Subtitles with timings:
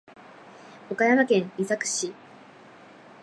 [0.89, 2.11] 岡山県美作市